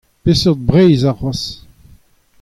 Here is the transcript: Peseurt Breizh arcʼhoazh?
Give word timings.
Peseurt 0.23 0.57
Breizh 0.67 1.07
arcʼhoazh? 1.09 1.47